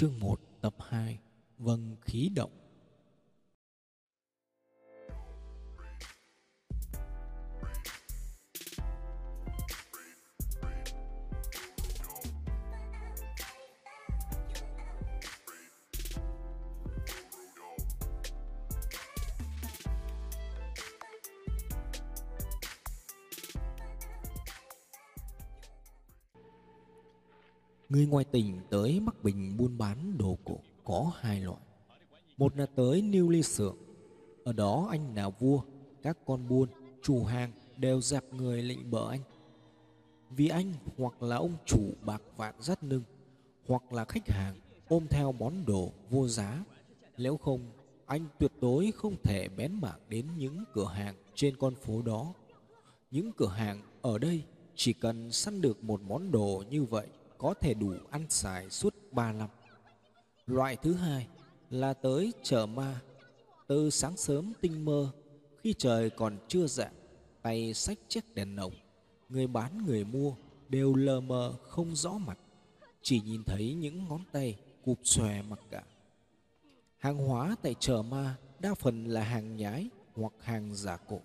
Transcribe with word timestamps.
Chương 0.00 0.20
1 0.20 0.40
tập 0.60 0.74
2 0.88 1.18
Vâng 1.58 1.96
khí 2.00 2.30
động. 2.34 2.50
Người 28.00 28.08
ngoài 28.08 28.24
tỉnh 28.24 28.60
tới 28.70 29.00
Bắc 29.00 29.24
Bình 29.24 29.56
buôn 29.56 29.78
bán 29.78 30.18
đồ 30.18 30.38
cổ 30.44 30.58
có 30.84 31.12
hai 31.20 31.40
loại. 31.40 31.60
Một 32.36 32.56
là 32.56 32.66
tới 32.66 33.02
New 33.02 33.28
Ly 33.28 33.42
Sưởng. 33.42 33.76
Ở 34.44 34.52
đó 34.52 34.88
anh 34.90 35.14
là 35.14 35.28
vua, 35.28 35.60
các 36.02 36.18
con 36.26 36.48
buôn, 36.48 36.68
chủ 37.02 37.24
hàng 37.24 37.52
đều 37.76 38.00
dẹp 38.00 38.24
người 38.32 38.62
lệnh 38.62 38.90
bợ 38.90 39.10
anh. 39.10 39.20
Vì 40.30 40.48
anh 40.48 40.74
hoặc 40.98 41.22
là 41.22 41.36
ông 41.36 41.56
chủ 41.66 41.92
bạc 42.04 42.22
vạn 42.36 42.54
rất 42.60 42.82
nưng, 42.82 43.02
hoặc 43.66 43.92
là 43.92 44.04
khách 44.04 44.28
hàng 44.28 44.60
ôm 44.88 45.06
theo 45.10 45.32
món 45.32 45.66
đồ 45.66 45.92
vô 46.10 46.28
giá. 46.28 46.64
Nếu 47.16 47.36
không, 47.36 47.60
anh 48.06 48.26
tuyệt 48.38 48.52
đối 48.60 48.92
không 48.92 49.16
thể 49.22 49.48
bén 49.48 49.80
mảng 49.80 50.00
đến 50.08 50.26
những 50.38 50.64
cửa 50.74 50.88
hàng 50.94 51.14
trên 51.34 51.56
con 51.56 51.74
phố 51.74 52.02
đó. 52.02 52.34
Những 53.10 53.32
cửa 53.32 53.48
hàng 53.48 53.82
ở 54.02 54.18
đây 54.18 54.42
chỉ 54.74 54.92
cần 54.92 55.32
săn 55.32 55.60
được 55.60 55.84
một 55.84 56.00
món 56.02 56.30
đồ 56.30 56.62
như 56.70 56.84
vậy 56.84 57.06
có 57.40 57.54
thể 57.54 57.74
đủ 57.74 57.92
ăn 58.10 58.26
xài 58.28 58.70
suốt 58.70 58.94
3 59.12 59.32
năm. 59.32 59.48
Loại 60.46 60.76
thứ 60.76 60.94
hai 60.94 61.26
là 61.70 61.92
tới 61.92 62.32
chợ 62.42 62.66
ma. 62.66 63.00
Từ 63.66 63.90
sáng 63.90 64.16
sớm 64.16 64.52
tinh 64.60 64.84
mơ, 64.84 65.10
khi 65.62 65.74
trời 65.78 66.10
còn 66.10 66.38
chưa 66.48 66.66
dạng, 66.66 66.94
tay 67.42 67.74
sách 67.74 67.98
chiếc 68.08 68.34
đèn 68.34 68.56
nồng, 68.56 68.72
người 69.28 69.46
bán 69.46 69.86
người 69.86 70.04
mua 70.04 70.34
đều 70.68 70.94
lờ 70.94 71.20
mờ 71.20 71.52
không 71.68 71.96
rõ 71.96 72.18
mặt, 72.18 72.38
chỉ 73.02 73.20
nhìn 73.20 73.44
thấy 73.44 73.74
những 73.74 74.04
ngón 74.08 74.20
tay 74.32 74.56
cụp 74.84 74.98
xòe 75.02 75.42
mặc 75.42 75.60
cả. 75.70 75.82
Hàng 76.98 77.18
hóa 77.18 77.56
tại 77.62 77.74
chợ 77.80 78.02
ma 78.02 78.36
đa 78.58 78.74
phần 78.74 79.04
là 79.04 79.22
hàng 79.22 79.56
nhái 79.56 79.88
hoặc 80.14 80.32
hàng 80.40 80.74
giả 80.74 80.96
cổ. 80.96 81.20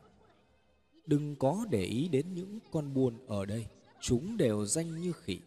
Đừng 1.06 1.36
có 1.36 1.66
để 1.70 1.84
ý 1.84 2.08
đến 2.08 2.34
những 2.34 2.60
con 2.72 2.94
buôn 2.94 3.28
ở 3.28 3.46
đây, 3.46 3.66
chúng 4.02 4.38
đều 4.38 4.66
danh 4.66 5.02
như 5.02 5.12
khỉ 5.12 5.40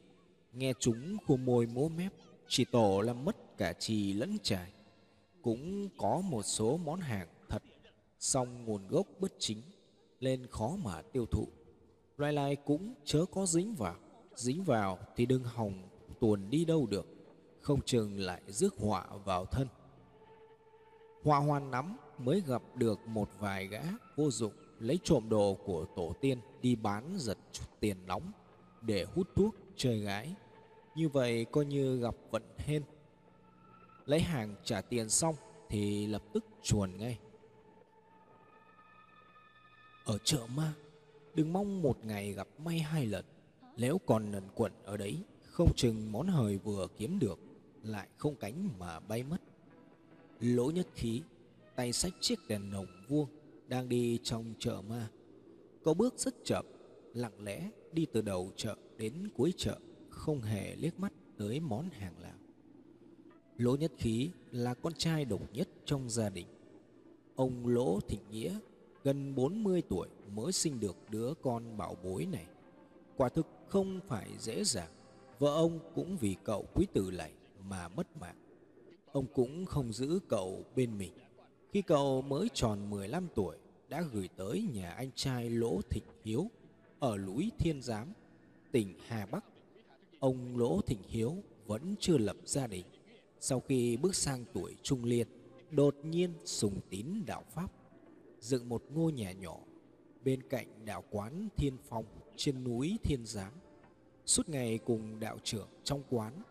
Nghe 0.53 0.73
chúng 0.81 1.17
khô 1.27 1.37
môi 1.37 1.67
mố 1.67 1.89
mép, 1.89 2.13
Chỉ 2.49 2.65
tổ 2.65 3.01
làm 3.01 3.25
mất 3.25 3.59
cả 3.59 3.73
trì 3.73 4.13
lẫn 4.13 4.37
trải. 4.43 4.73
Cũng 5.43 5.89
có 5.99 6.21
một 6.21 6.43
số 6.43 6.77
món 6.77 7.01
hàng 7.01 7.29
thật, 7.49 7.63
song 8.19 8.65
nguồn 8.65 8.89
gốc 8.89 9.07
bất 9.21 9.33
chính, 9.39 9.63
nên 10.21 10.47
khó 10.47 10.77
mà 10.85 11.03
tiêu 11.03 11.27
thụ. 11.27 11.49
Loài 12.17 12.33
lai 12.33 12.57
cũng 12.57 12.95
chớ 13.05 13.25
có 13.33 13.47
dính 13.47 13.75
vào. 13.75 13.97
Dính 14.35 14.65
vào 14.65 14.99
thì 15.17 15.27
đừng 15.27 15.45
hòng 15.45 15.89
tuồn 16.21 16.51
đi 16.51 16.65
đâu 16.65 16.87
được, 16.87 17.07
Không 17.61 17.81
chừng 17.83 18.19
lại 18.19 18.43
rước 18.47 18.75
họa 18.79 19.07
vào 19.25 19.45
thân. 19.45 19.69
Họa 21.23 21.39
hoan 21.39 21.71
nắm 21.71 21.97
mới 22.19 22.43
gặp 22.47 22.63
được 22.75 23.07
một 23.07 23.31
vài 23.39 23.67
gã 23.67 23.83
vô 24.17 24.31
dụng, 24.31 24.53
Lấy 24.79 24.99
trộm 25.05 25.29
đồ 25.29 25.57
của 25.65 25.87
tổ 25.97 26.13
tiên 26.21 26.41
đi 26.63 26.77
bán 26.77 27.17
giật 27.19 27.39
chút 27.53 27.67
tiền 27.81 28.07
nóng 28.07 28.33
Để 28.83 29.05
hút 29.15 29.29
thuốc 29.37 29.55
trời 29.79 29.99
gái 29.99 30.35
như 30.95 31.09
vậy 31.09 31.47
coi 31.53 31.65
như 31.65 31.99
gặp 32.01 32.15
vận 32.31 32.43
hên. 32.59 32.83
Lấy 34.07 34.21
hàng 34.21 34.55
trả 34.65 34.81
tiền 34.81 35.09
xong 35.09 35.35
Thì 35.69 36.07
lập 36.07 36.23
tức 36.33 36.45
chuồn 36.63 36.97
ngay. 36.97 37.19
Ở 40.05 40.19
chợ 40.19 40.47
ma, 40.55 40.73
Đừng 41.35 41.53
mong 41.53 41.83
một 41.83 42.05
ngày 42.05 42.33
gặp 42.33 42.49
may 42.59 42.79
hai 42.79 43.07
lần. 43.07 43.25
Nếu 43.77 43.99
còn 44.07 44.33
nần 44.33 44.45
quẩn 44.55 44.73
ở 44.85 44.97
đấy, 44.97 45.23
Không 45.51 45.73
chừng 45.77 46.13
món 46.13 46.29
hời 46.29 46.59
vừa 46.59 46.87
kiếm 46.97 47.19
được 47.19 47.39
Lại 47.83 48.09
không 48.17 48.37
cánh 48.37 48.69
mà 48.79 49.01
bay 49.01 49.23
mất. 49.23 49.41
Lỗ 50.41 50.71
nhất 50.71 50.87
khí, 50.95 51.23
Tay 51.77 51.93
sách 51.93 52.13
chiếc 52.21 52.49
đèn 52.49 52.71
nồng 52.71 52.87
vuông 53.09 53.29
Đang 53.67 53.89
đi 53.89 54.19
trong 54.23 54.55
chợ 54.59 54.83
ma. 54.89 55.09
Cậu 55.85 55.95
bước 55.95 56.15
rất 56.19 56.35
chậm, 56.45 56.67
Lặng 57.15 57.45
lẽ 57.45 57.71
đi 57.93 58.07
từ 58.13 58.21
đầu 58.21 58.53
chợ 58.57 58.77
đến 58.99 59.29
cuối 59.37 59.55
chợ 59.57 59.79
không 60.11 60.41
hề 60.41 60.77
liếc 60.77 61.01
mắt 61.01 61.13
tới 61.37 61.61
món 61.61 61.89
hàng 61.91 62.23
nào. 62.23 62.39
Lỗ 63.57 63.77
Nhất 63.77 63.93
Khí 63.99 64.31
là 64.53 64.75
con 64.75 64.93
trai 64.93 65.25
độc 65.25 65.41
nhất 65.53 65.69
trong 65.85 66.11
gia 66.11 66.29
đình. 66.31 66.47
Ông 67.37 67.67
Lỗ 67.67 68.01
Thịnh 68.01 68.31
Nghĩa 68.31 68.59
gần 69.05 69.35
40 69.35 69.83
tuổi 69.89 70.09
mới 70.35 70.53
sinh 70.53 70.81
được 70.81 70.97
đứa 71.11 71.35
con 71.43 71.77
bảo 71.77 71.97
bối 72.05 72.27
này. 72.27 72.47
Quả 73.17 73.29
thực 73.29 73.47
không 73.69 74.01
phải 74.09 74.31
dễ 74.39 74.65
dàng. 74.65 74.91
Vợ 75.39 75.55
ông 75.55 75.79
cũng 75.95 76.17
vì 76.17 76.37
cậu 76.45 76.67
quý 76.75 76.87
tử 76.93 77.11
này 77.19 77.33
mà 77.69 77.89
mất 77.89 78.17
mạng. 78.17 78.37
Ông 79.13 79.27
cũng 79.35 79.67
không 79.67 79.93
giữ 79.93 80.19
cậu 80.29 80.65
bên 80.77 80.99
mình. 80.99 81.13
Khi 81.73 81.83
cậu 81.83 82.23
mới 82.23 82.49
tròn 82.55 82.91
15 82.91 83.29
tuổi 83.35 83.57
đã 83.89 84.03
gửi 84.13 84.29
tới 84.37 84.69
nhà 84.73 84.91
anh 84.91 85.11
trai 85.15 85.51
Lỗ 85.51 85.81
Thịnh 85.91 86.05
Hiếu 86.25 86.51
ở 86.99 87.19
núi 87.19 87.51
Thiên 87.59 87.83
Giám, 87.83 88.13
tỉnh 88.73 88.95
Hà 89.07 89.27
Bắc 89.27 89.45
Ông 90.21 90.59
Lỗ 90.59 90.81
Thịnh 90.81 91.03
Hiếu 91.09 91.37
vẫn 91.67 91.95
chưa 92.01 92.19
lập 92.19 92.37
gia 92.45 92.67
đình. 92.67 92.87
Sau 93.41 93.61
khi 93.61 93.97
bước 93.97 94.15
sang 94.15 94.45
tuổi 94.53 94.77
trung 94.83 95.09
niên, 95.09 95.29
đột 95.71 95.95
nhiên 96.03 96.35
sùng 96.45 96.81
tín 96.91 97.07
đạo 97.27 97.45
Pháp, 97.51 97.73
dựng 98.41 98.69
một 98.69 98.83
ngôi 98.91 99.13
nhà 99.13 99.33
nhỏ 99.33 99.59
bên 100.25 100.43
cạnh 100.49 100.85
đạo 100.85 101.05
quán 101.11 101.49
Thiên 101.57 101.77
Phong 101.89 102.05
trên 102.37 102.65
núi 102.65 102.99
Thiên 103.03 103.27
Giám. 103.27 103.53
Suốt 104.27 104.49
ngày 104.49 104.79
cùng 104.79 105.21
đạo 105.21 105.39
trưởng 105.45 105.69
trong 105.85 106.03
quán 106.11 106.43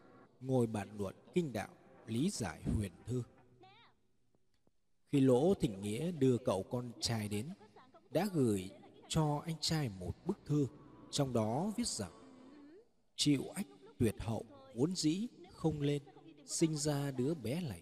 ngồi 0.41 0.67
bàn 0.67 0.89
luận 0.97 1.15
kinh 1.33 1.53
đạo, 1.53 1.69
lý 2.07 2.29
giải 2.29 2.61
huyền 2.63 2.91
thư. 3.05 3.23
Khi 5.11 5.19
Lỗ 5.19 5.53
Thịnh 5.53 5.81
Nghĩa 5.81 6.11
đưa 6.11 6.37
cậu 6.37 6.63
con 6.63 6.91
trai 6.99 7.29
đến, 7.29 7.49
đã 8.11 8.27
gửi 8.33 8.69
cho 9.07 9.41
anh 9.45 9.55
trai 9.61 9.89
một 9.89 10.13
bức 10.25 10.37
thư, 10.45 10.67
trong 11.11 11.33
đó 11.33 11.71
viết 11.77 11.87
rằng 11.87 12.11
chịu 13.15 13.43
ách 13.55 13.67
tuyệt 13.99 14.15
hậu 14.19 14.45
vốn 14.75 14.95
dĩ 14.95 15.27
không 15.53 15.81
lên, 15.81 16.01
sinh 16.45 16.77
ra 16.77 17.11
đứa 17.11 17.33
bé 17.33 17.61
này 17.61 17.81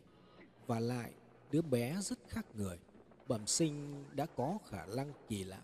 và 0.67 0.79
lại 0.79 1.13
đứa 1.51 1.61
bé 1.61 1.97
rất 2.01 2.19
khác 2.27 2.45
người. 2.53 2.79
Bẩm 3.27 3.47
sinh 3.47 4.03
đã 4.15 4.25
có 4.25 4.57
khả 4.69 4.85
năng 4.85 5.13
kỳ 5.27 5.43
lạ, 5.43 5.61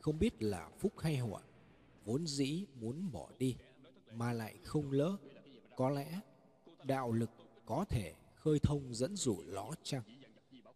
không 0.00 0.18
biết 0.18 0.42
là 0.42 0.70
phúc 0.78 0.92
hay 0.98 1.16
họa, 1.16 1.40
vốn 2.04 2.26
dĩ 2.26 2.64
muốn 2.80 3.12
bỏ 3.12 3.28
đi 3.38 3.56
mà 4.14 4.32
lại 4.32 4.56
không 4.64 4.92
lỡ. 4.92 5.16
Có 5.76 5.90
lẽ 5.90 6.20
đạo 6.84 7.12
lực 7.12 7.30
có 7.66 7.84
thể 7.88 8.14
khơi 8.34 8.58
thông 8.58 8.94
dẫn 8.94 9.16
dụ 9.16 9.36
ló 9.46 9.70
chăng? 9.82 10.02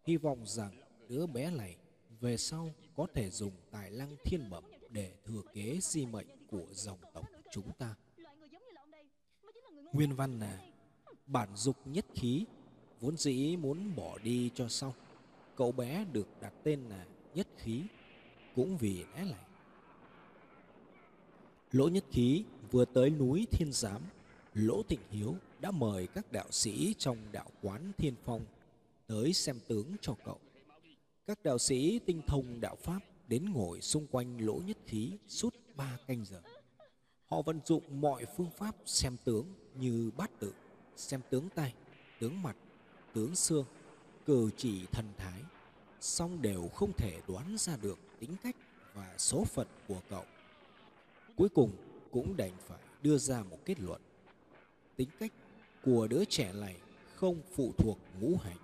Hy 0.05 0.17
vọng 0.17 0.43
rằng 0.45 0.75
đứa 1.07 1.25
bé 1.25 1.51
này 1.51 1.77
về 2.19 2.37
sau 2.37 2.69
có 2.95 3.07
thể 3.13 3.29
dùng 3.29 3.53
tài 3.71 3.91
năng 3.91 4.15
thiên 4.25 4.49
bẩm 4.49 4.63
để 4.89 5.13
thừa 5.25 5.41
kế 5.53 5.77
di 5.81 6.05
mệnh 6.05 6.27
của 6.47 6.65
dòng 6.71 6.99
tộc 7.13 7.25
chúng 7.51 7.71
ta 7.77 7.95
Nguyên 9.93 10.15
văn 10.15 10.39
là 10.39 10.59
bản 11.27 11.49
dục 11.55 11.75
nhất 11.85 12.05
khí 12.15 12.45
vốn 12.99 13.17
dĩ 13.17 13.57
muốn 13.57 13.95
bỏ 13.95 14.17
đi 14.23 14.49
cho 14.55 14.67
xong. 14.67 14.93
Cậu 15.55 15.71
bé 15.71 16.05
được 16.11 16.27
đặt 16.41 16.53
tên 16.63 16.79
là 16.89 17.05
Nhất 17.33 17.47
Khí 17.57 17.83
cũng 18.55 18.77
vì 18.77 18.97
lẽ 18.97 19.23
này. 19.23 19.45
Lỗ 21.71 21.87
Nhất 21.87 22.03
Khí 22.11 22.43
vừa 22.71 22.85
tới 22.85 23.09
núi 23.09 23.47
Thiên 23.51 23.71
Giám, 23.71 24.01
Lỗ 24.53 24.83
Thịnh 24.83 24.99
Hiếu 25.09 25.35
đã 25.59 25.71
mời 25.71 26.07
các 26.07 26.31
đạo 26.31 26.47
sĩ 26.51 26.95
trong 26.97 27.17
đạo 27.31 27.49
quán 27.61 27.91
Thiên 27.97 28.15
Phong 28.23 28.45
tới 29.07 29.33
xem 29.33 29.59
tướng 29.67 29.95
cho 30.01 30.15
cậu. 30.25 30.39
Các 31.27 31.43
đạo 31.43 31.57
sĩ 31.57 31.99
tinh 31.99 32.21
thông 32.27 32.61
đạo 32.61 32.75
Pháp 32.75 32.99
đến 33.27 33.45
ngồi 33.53 33.81
xung 33.81 34.07
quanh 34.07 34.45
Lỗ 34.45 34.53
Nhất 34.65 34.77
Khí 34.85 35.17
suốt 35.27 35.55
ba 35.75 35.97
canh 36.07 36.25
giờ. 36.25 36.41
Họ 37.25 37.41
vận 37.41 37.59
dụng 37.65 38.01
mọi 38.01 38.25
phương 38.37 38.49
pháp 38.57 38.75
xem 38.85 39.17
tướng 39.23 39.53
như 39.75 40.11
bát 40.17 40.31
tự, 40.39 40.53
xem 40.95 41.21
tướng 41.29 41.49
tay, 41.49 41.73
tướng 42.19 42.41
mặt, 42.41 42.55
tướng 43.13 43.35
xương, 43.35 43.65
cử 44.25 44.49
chỉ 44.57 44.85
thần 44.85 45.05
thái, 45.17 45.41
song 46.01 46.41
đều 46.41 46.67
không 46.67 46.91
thể 46.97 47.21
đoán 47.27 47.55
ra 47.57 47.77
được 47.77 47.99
tính 48.19 48.35
cách 48.43 48.55
và 48.93 49.15
số 49.17 49.43
phận 49.43 49.67
của 49.87 50.01
cậu. 50.09 50.23
Cuối 51.35 51.49
cùng 51.49 51.71
cũng 52.11 52.37
đành 52.37 52.53
phải 52.59 52.79
đưa 53.01 53.17
ra 53.17 53.43
một 53.43 53.57
kết 53.65 53.79
luận. 53.79 54.01
Tính 54.95 55.09
cách 55.19 55.31
của 55.83 56.07
đứa 56.07 56.25
trẻ 56.25 56.53
này 56.53 56.77
không 57.15 57.41
phụ 57.55 57.71
thuộc 57.77 57.97
ngũ 58.19 58.37
hành 58.37 58.57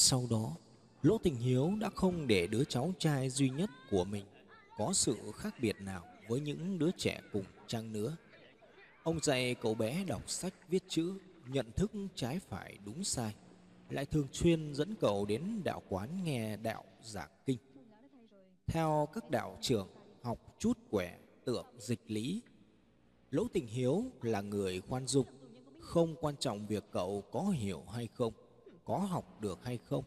sau 0.00 0.26
đó, 0.30 0.56
Lỗ 1.02 1.18
Tình 1.18 1.34
Hiếu 1.34 1.72
đã 1.80 1.90
không 1.94 2.26
để 2.26 2.46
đứa 2.46 2.64
cháu 2.64 2.92
trai 2.98 3.30
duy 3.30 3.50
nhất 3.50 3.70
của 3.90 4.04
mình 4.04 4.24
có 4.78 4.92
sự 4.92 5.16
khác 5.34 5.54
biệt 5.60 5.76
nào 5.80 6.04
với 6.28 6.40
những 6.40 6.78
đứa 6.78 6.90
trẻ 6.90 7.20
cùng 7.32 7.44
trang 7.66 7.92
nữa. 7.92 8.16
Ông 9.02 9.18
dạy 9.22 9.54
cậu 9.54 9.74
bé 9.74 10.04
đọc 10.04 10.30
sách 10.30 10.54
viết 10.68 10.82
chữ, 10.88 11.14
nhận 11.48 11.72
thức 11.76 11.90
trái 12.14 12.38
phải 12.38 12.78
đúng 12.84 13.04
sai, 13.04 13.34
lại 13.90 14.06
thường 14.06 14.28
xuyên 14.32 14.74
dẫn 14.74 14.94
cậu 15.00 15.26
đến 15.26 15.60
đạo 15.64 15.82
quán 15.88 16.24
nghe 16.24 16.56
đạo 16.56 16.84
giảng 17.02 17.30
kinh. 17.46 17.58
Theo 18.66 19.08
các 19.14 19.30
đạo 19.30 19.58
trưởng 19.60 19.88
học 20.22 20.56
chút 20.58 20.78
quẻ 20.90 21.18
tượng 21.44 21.66
dịch 21.78 22.00
lý, 22.06 22.42
Lỗ 23.30 23.46
Tình 23.52 23.66
Hiếu 23.66 24.04
là 24.22 24.40
người 24.40 24.80
khoan 24.80 25.06
dung, 25.06 25.26
không 25.80 26.14
quan 26.20 26.36
trọng 26.36 26.66
việc 26.66 26.84
cậu 26.90 27.24
có 27.32 27.42
hiểu 27.42 27.84
hay 27.92 28.08
không, 28.14 28.32
có 28.90 28.98
học 28.98 29.40
được 29.40 29.64
hay 29.64 29.78
không. 29.78 30.04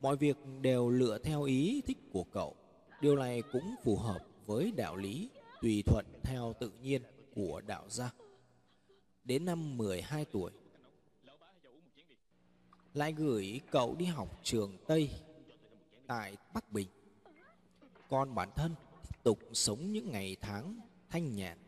Mọi 0.00 0.16
việc 0.16 0.36
đều 0.60 0.88
lựa 0.88 1.18
theo 1.18 1.42
ý 1.42 1.82
thích 1.86 1.98
của 2.12 2.24
cậu. 2.24 2.56
Điều 3.00 3.16
này 3.16 3.42
cũng 3.52 3.74
phù 3.84 3.96
hợp 3.96 4.18
với 4.46 4.72
đạo 4.76 4.96
lý 4.96 5.30
tùy 5.62 5.82
thuận 5.86 6.06
theo 6.22 6.52
tự 6.60 6.72
nhiên 6.82 7.02
của 7.34 7.60
đạo 7.66 7.84
gia. 7.88 8.10
Đến 9.24 9.44
năm 9.44 9.76
12 9.76 10.24
tuổi, 10.24 10.50
lại 12.94 13.12
gửi 13.12 13.60
cậu 13.70 13.94
đi 13.94 14.04
học 14.04 14.40
trường 14.42 14.76
Tây 14.86 15.10
tại 16.06 16.36
Bắc 16.54 16.72
Bình. 16.72 16.88
Còn 18.08 18.34
bản 18.34 18.48
thân 18.56 18.74
tiếp 19.02 19.16
tục 19.22 19.38
sống 19.52 19.92
những 19.92 20.10
ngày 20.10 20.36
tháng 20.40 20.80
thanh 21.08 21.36
nhàn. 21.36 21.58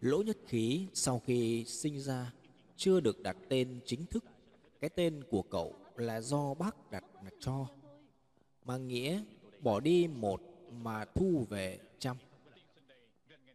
Lỗ 0.00 0.22
nhất 0.22 0.36
khí 0.46 0.86
sau 0.94 1.22
khi 1.26 1.64
sinh 1.64 2.00
ra 2.00 2.32
chưa 2.76 3.00
được 3.00 3.22
đặt 3.22 3.36
tên 3.48 3.80
chính 3.86 4.06
thức. 4.06 4.24
Cái 4.80 4.90
tên 4.90 5.24
của 5.30 5.42
cậu 5.42 5.74
là 5.96 6.20
do 6.20 6.54
bác 6.54 6.90
đặt 6.90 7.04
cho. 7.40 7.66
Mà 8.64 8.76
nghĩa 8.76 9.22
bỏ 9.60 9.80
đi 9.80 10.08
một 10.08 10.40
mà 10.72 11.04
thu 11.04 11.46
về 11.48 11.78
trăm. 11.98 12.16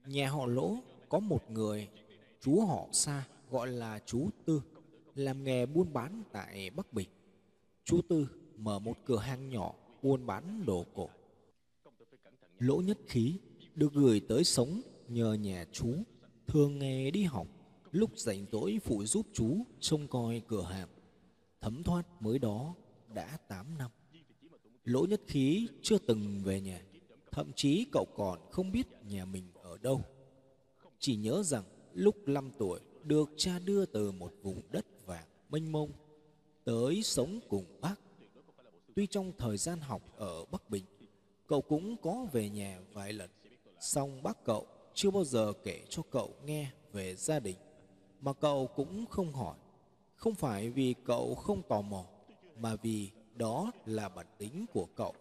Nhà 0.06 0.30
họ 0.30 0.46
Lỗ 0.46 0.78
có 1.10 1.20
một 1.20 1.52
người 1.52 1.90
chú 2.42 2.66
họ 2.66 2.88
xa 2.92 3.28
gọi 3.50 3.68
là 3.68 4.00
chú 4.06 4.30
Tư 4.46 4.62
làm 5.16 5.44
nghề 5.44 5.66
buôn 5.66 5.94
bán 5.94 6.24
tại 6.32 6.70
Bắc 6.70 6.94
Bình. 6.94 7.10
Chú 7.84 8.02
Tư 8.10 8.28
mở 8.58 8.80
một 8.80 8.98
cửa 9.06 9.20
hàng 9.20 9.50
nhỏ 9.50 9.74
buôn 10.02 10.26
bán 10.26 10.66
đồ 10.66 10.86
cổ. 10.94 11.10
Lỗ 12.60 12.78
nhất 12.78 12.98
khí 13.08 13.40
được 13.76 13.94
gửi 13.94 14.22
tới 14.28 14.44
sống 14.44 14.82
nhờ 15.08 15.34
nhà 15.34 15.66
chú, 15.72 15.94
thường 16.48 16.80
ngày 16.80 17.12
đi 17.12 17.24
học, 17.24 17.48
lúc 17.92 18.20
rảnh 18.20 18.46
rỗi 18.52 18.80
phụ 18.84 19.06
giúp 19.06 19.26
chú 19.34 19.66
trông 19.80 20.08
coi 20.08 20.42
cửa 20.48 20.64
hàng. 20.64 20.88
Thấm 21.64 21.84
thoát 21.84 22.22
mới 22.22 22.40
đó 22.40 22.76
đã 23.14 23.38
8 23.48 23.78
năm. 23.78 23.92
Lỗ 24.84 25.06
nhất 25.06 25.22
khí 25.28 25.68
chưa 25.82 25.98
từng 25.98 26.42
về 26.44 26.62
nhà, 26.62 26.82
thậm 27.32 27.52
chí 27.56 27.86
cậu 27.92 28.06
còn 28.16 28.40
không 28.52 28.72
biết 28.72 28.88
nhà 29.08 29.26
mình 29.26 29.52
ở 29.56 29.78
đâu. 29.78 30.02
Chỉ 31.00 31.16
nhớ 31.16 31.44
rằng 31.44 31.64
lúc 31.94 32.16
5 32.26 32.52
tuổi 32.60 32.80
được 33.04 33.30
cha 33.38 33.60
đưa 33.60 33.86
từ 33.86 34.12
một 34.12 34.34
vùng 34.42 34.62
đất 34.72 34.86
vàng 35.06 35.28
mênh 35.50 35.72
mông 35.72 35.92
tới 36.64 37.04
sống 37.04 37.40
cùng 37.50 37.66
bác. 37.82 37.96
Tuy 38.96 39.08
trong 39.08 39.32
thời 39.38 39.58
gian 39.58 39.80
học 39.80 40.02
ở 40.18 40.46
Bắc 40.46 40.70
Bình, 40.70 40.86
cậu 41.48 41.62
cũng 41.62 41.98
có 41.98 42.28
về 42.32 42.50
nhà 42.50 42.80
vài 42.94 43.14
lần, 43.14 43.30
song 43.80 44.24
bác 44.24 44.44
cậu 44.46 44.68
chưa 44.94 45.12
bao 45.12 45.24
giờ 45.24 45.54
kể 45.64 45.86
cho 45.90 46.04
cậu 46.12 46.36
nghe 46.46 46.72
về 46.92 47.16
gia 47.16 47.40
đình, 47.40 47.58
mà 48.22 48.34
cậu 48.34 48.68
cũng 48.68 49.06
không 49.06 49.34
hỏi. 49.34 49.58
Không 50.24 50.36
phải 50.36 50.70
vì 50.70 50.96
cậu 51.06 51.36
không 51.36 51.62
tò 51.70 51.82
mò, 51.82 52.06
mà 52.58 52.76
vì 52.76 53.10
đó 53.36 53.72
là 53.86 54.10
bản 54.10 54.26
tính 54.38 54.66
của 54.74 54.88
cậu. 54.96 55.14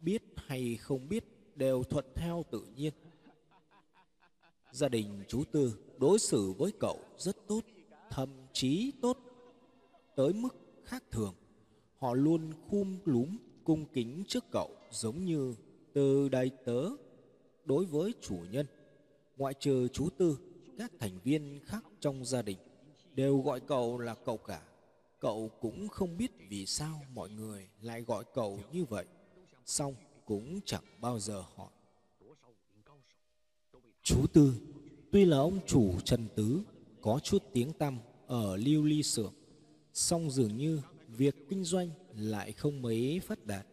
Biết 0.00 0.22
hay 0.36 0.76
không 0.76 1.08
biết 1.08 1.24
đều 1.56 1.82
thuận 1.82 2.04
theo 2.14 2.42
tự 2.50 2.66
nhiên. 2.76 2.92
Gia 4.72 4.88
đình 4.88 5.24
chú 5.28 5.44
Tư 5.52 5.78
đối 5.98 6.18
xử 6.18 6.52
với 6.58 6.72
cậu 6.80 6.98
rất 7.18 7.36
tốt, 7.48 7.60
thậm 8.10 8.28
chí 8.52 8.92
tốt 9.02 9.18
tới 10.16 10.32
mức 10.32 10.56
khác 10.84 11.04
thường. 11.10 11.34
Họ 11.98 12.14
luôn 12.14 12.52
khum 12.68 12.98
lúm 13.04 13.36
cung 13.64 13.86
kính 13.92 14.24
trước 14.28 14.44
cậu 14.52 14.70
giống 14.90 15.24
như 15.24 15.54
từ 15.92 16.28
đầy 16.28 16.50
tớ 16.64 16.82
đối 17.64 17.84
với 17.84 18.14
chủ 18.20 18.36
nhân. 18.50 18.66
Ngoại 19.36 19.54
trừ 19.54 19.88
chú 19.88 20.08
Tư, 20.18 20.38
các 20.78 20.92
thành 21.00 21.18
viên 21.24 21.60
khác 21.64 21.84
trong 22.00 22.24
gia 22.24 22.42
đình 22.42 22.58
đều 23.14 23.40
gọi 23.40 23.60
cậu 23.60 23.98
là 23.98 24.14
cậu 24.14 24.36
cả. 24.36 24.62
Cậu 25.20 25.50
cũng 25.60 25.88
không 25.88 26.16
biết 26.16 26.32
vì 26.48 26.66
sao 26.66 27.00
mọi 27.12 27.30
người 27.30 27.68
lại 27.80 28.02
gọi 28.02 28.24
cậu 28.34 28.60
như 28.72 28.84
vậy. 28.84 29.04
Xong 29.66 29.94
cũng 30.24 30.60
chẳng 30.64 30.84
bao 31.00 31.18
giờ 31.18 31.44
hỏi. 31.56 31.70
Chú 34.02 34.26
Tư 34.32 34.54
Tuy 35.14 35.24
là 35.24 35.36
ông 35.36 35.60
chủ 35.66 36.00
Trần 36.04 36.28
Tứ 36.34 36.62
có 37.00 37.20
chút 37.22 37.42
tiếng 37.52 37.72
tăm 37.72 37.98
ở 38.26 38.56
lưu 38.56 38.84
ly 38.84 39.02
xưởng, 39.02 39.32
song 39.92 40.30
dường 40.30 40.56
như 40.56 40.80
việc 41.08 41.48
kinh 41.48 41.64
doanh 41.64 41.90
lại 42.16 42.52
không 42.52 42.82
mấy 42.82 43.20
phát 43.26 43.46
đạt. 43.46 43.66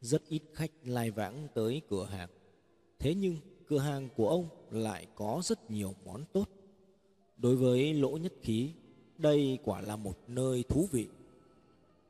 Rất 0.00 0.22
ít 0.28 0.42
khách 0.54 0.70
lai 0.84 1.10
vãng 1.10 1.48
tới 1.54 1.82
cửa 1.88 2.04
hàng. 2.04 2.28
Thế 2.98 3.14
nhưng 3.14 3.36
cửa 3.66 3.78
hàng 3.78 4.08
của 4.16 4.28
ông 4.28 4.48
lại 4.70 5.06
có 5.14 5.40
rất 5.44 5.70
nhiều 5.70 5.94
món 6.04 6.24
tốt. 6.32 6.48
Đối 7.36 7.56
với 7.56 7.94
lỗ 7.94 8.16
nhất 8.16 8.32
khí, 8.42 8.72
đây 9.18 9.58
quả 9.64 9.80
là 9.80 9.96
một 9.96 10.18
nơi 10.28 10.64
thú 10.68 10.88
vị. 10.92 11.08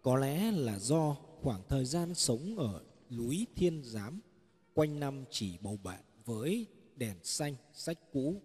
Có 0.02 0.16
lẽ 0.16 0.52
là 0.52 0.78
do 0.78 1.16
khoảng 1.42 1.62
thời 1.68 1.84
gian 1.84 2.14
sống 2.14 2.58
ở 2.58 2.82
núi 3.10 3.46
Thiên 3.56 3.82
Giám, 3.84 4.20
quanh 4.74 5.00
năm 5.00 5.24
chỉ 5.30 5.58
bầu 5.60 5.78
bạn 5.82 6.02
với 6.24 6.66
đèn 6.96 7.16
xanh, 7.22 7.54
sách 7.72 7.98
cũ 8.12 8.42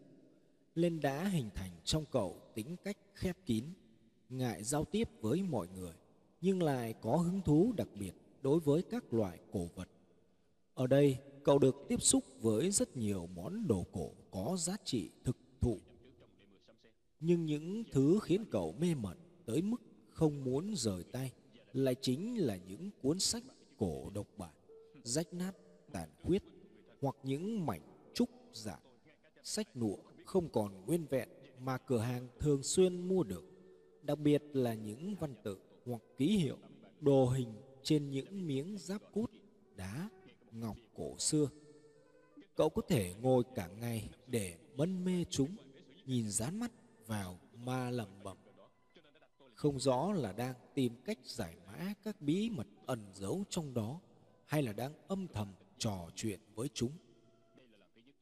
lên 0.76 1.00
đã 1.00 1.28
hình 1.28 1.50
thành 1.56 1.72
trong 1.84 2.06
cậu 2.12 2.42
tính 2.56 2.76
cách 2.84 2.98
khép 3.14 3.38
kín, 3.46 3.66
ngại 4.30 4.64
giao 4.64 4.86
tiếp 4.86 5.10
với 5.22 5.44
mọi 5.44 5.68
người, 5.68 5.94
nhưng 6.42 6.64
lại 6.64 6.94
có 7.02 7.18
hứng 7.18 7.42
thú 7.42 7.74
đặc 7.78 7.88
biệt 7.96 8.14
đối 8.42 8.60
với 8.60 8.82
các 8.82 9.14
loại 9.14 9.40
cổ 9.52 9.68
vật. 9.76 9.90
Ở 10.74 10.88
đây, 10.88 11.18
cậu 11.44 11.60
được 11.60 11.76
tiếp 11.90 12.02
xúc 12.02 12.24
với 12.42 12.72
rất 12.72 12.98
nhiều 12.98 13.30
món 13.36 13.68
đồ 13.68 13.86
cổ 13.92 14.12
có 14.32 14.56
giá 14.60 14.76
trị 14.84 15.10
thực 15.24 15.38
thụ. 15.62 15.78
Nhưng 17.22 17.46
những 17.46 17.84
thứ 17.92 18.20
khiến 18.24 18.46
cậu 18.52 18.76
mê 18.80 18.96
mẩn 18.96 19.18
tới 19.46 19.62
mức 19.62 19.82
không 20.10 20.44
muốn 20.44 20.74
rời 20.76 21.04
tay 21.12 21.32
lại 21.74 21.96
chính 22.02 22.38
là 22.38 22.58
những 22.68 22.90
cuốn 23.02 23.20
sách 23.20 23.44
cổ 23.78 24.10
độc 24.14 24.28
bản, 24.38 24.54
rách 25.04 25.34
nát, 25.34 25.52
tàn 25.92 26.10
khuyết 26.24 26.44
hoặc 27.02 27.16
những 27.24 27.66
mảnh 27.66 27.82
trúc 28.14 28.30
giả, 28.54 28.80
sách 29.44 29.78
nụa 29.78 29.98
không 30.26 30.50
còn 30.50 30.86
nguyên 30.86 31.06
vẹn 31.06 31.30
mà 31.60 31.78
cửa 31.78 32.00
hàng 32.00 32.28
thường 32.40 32.64
xuyên 32.64 33.08
mua 33.08 33.24
được, 33.24 33.44
đặc 34.04 34.20
biệt 34.20 34.44
là 34.54 34.74
những 34.74 35.16
văn 35.16 35.36
tự 35.44 35.58
hoặc 35.86 36.02
ký 36.18 36.38
hiệu, 36.38 36.58
đồ 37.02 37.26
hình 37.26 37.54
trên 37.84 38.12
những 38.12 38.48
miếng 38.48 38.78
giáp 38.78 39.02
cút, 39.14 39.32
đá, 39.76 40.10
ngọc 40.52 40.78
cổ 40.96 41.18
xưa. 41.18 41.50
Cậu 42.56 42.70
có 42.70 42.82
thể 42.88 43.14
ngồi 43.22 43.44
cả 43.56 43.68
ngày 43.68 44.10
để 44.28 44.58
mân 44.76 45.06
mê 45.06 45.26
chúng, 45.30 45.56
nhìn 46.06 46.30
dán 46.30 46.60
mắt 46.60 46.72
vào 47.12 47.40
ma 47.54 47.90
lẩm 47.90 48.24
bẩm. 48.24 48.38
Không 49.56 49.80
rõ 49.80 50.12
là 50.12 50.32
đang 50.32 50.56
tìm 50.74 50.96
cách 51.06 51.18
giải 51.24 51.56
mã 51.66 51.94
các 52.04 52.22
bí 52.22 52.50
mật 52.50 52.68
ẩn 52.86 53.00
giấu 53.14 53.44
trong 53.50 53.74
đó, 53.74 54.00
hay 54.46 54.64
là 54.64 54.74
đang 54.74 54.94
âm 55.08 55.28
thầm 55.28 55.54
trò 55.78 56.10
chuyện 56.16 56.40
với 56.56 56.68
chúng. 56.74 56.92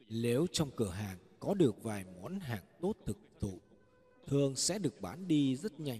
Nếu 0.10 0.48
trong 0.52 0.72
cửa 0.76 0.90
hàng 0.90 1.18
có 1.40 1.54
được 1.54 1.84
vài 1.84 2.06
món 2.22 2.40
hàng 2.40 2.64
tốt 2.82 2.94
thực 3.06 3.18
thụ, 3.40 3.60
thường 4.28 4.56
sẽ 4.56 4.80
được 4.80 5.02
bán 5.02 5.28
đi 5.28 5.56
rất 5.56 5.80
nhanh. 5.80 6.00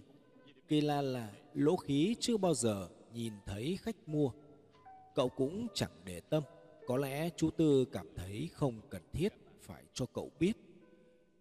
Kỳ 0.68 0.82
lạ 0.82 1.02
là 1.02 1.34
lỗ 1.54 1.76
khí 1.76 2.16
chưa 2.20 2.38
bao 2.38 2.54
giờ 2.54 2.90
nhìn 3.14 3.34
thấy 3.46 3.78
khách 3.82 4.08
mua. 4.08 4.32
Cậu 5.16 5.30
cũng 5.30 5.68
chẳng 5.74 6.02
để 6.06 6.20
tâm. 6.20 6.44
Có 6.88 6.98
lẽ 6.98 7.30
chú 7.38 7.50
Tư 7.50 7.86
cảm 7.92 8.08
thấy 8.16 8.50
không 8.54 8.82
cần 8.90 9.02
thiết 9.14 9.34
phải 9.62 9.84
cho 9.94 10.06
cậu 10.06 10.32
biết. 10.40 10.54